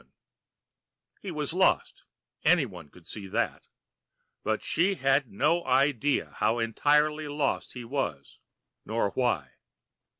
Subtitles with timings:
[1.21, 2.05] ]He was lost
[2.43, 3.67] anyone could see that
[4.43, 8.39] but she had no idea how entirely lost he was
[8.83, 9.57] nor why!